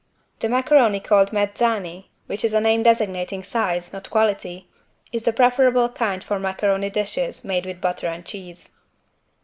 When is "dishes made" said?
6.89-7.67